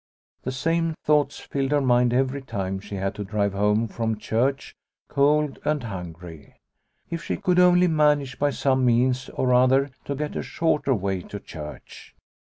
The 0.41 0.51
same 0.51 0.95
thoughts 1.03 1.37
filled 1.39 1.69
her 1.69 1.79
mind 1.79 2.11
every 2.11 2.41
time 2.41 2.79
she 2.79 2.95
had 2.95 3.13
to 3.13 3.23
drive 3.23 3.53
home 3.53 3.87
from 3.87 4.17
church 4.17 4.73
cold 5.09 5.59
and 5.63 5.83
hungry. 5.83 6.55
If 7.11 7.23
she 7.23 7.37
could 7.37 7.59
only 7.59 7.85
manage 7.85 8.39
by 8.39 8.49
some 8.49 8.83
means 8.83 9.29
or 9.29 9.53
other 9.53 9.91
to 10.05 10.15
get 10.15 10.35
a 10.35 10.41
shorter 10.41 10.95
way 10.95 11.21
to 11.21 11.39
church. 11.39 12.15